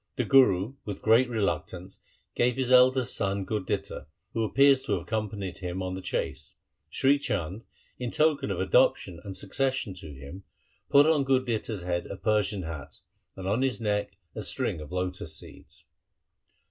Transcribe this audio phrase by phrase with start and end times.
[0.15, 1.99] The Guru with great reluctance
[2.33, 6.55] gave his eldest son Gurditta, who appears to have accompanied him to the chase.
[6.89, 7.65] Sri Chand,
[7.99, 10.43] in token of adoption and succession to him,
[10.89, 13.01] put on Gurditta's head a Persian hat,
[13.35, 15.85] and on his neck a string of lotus seeds.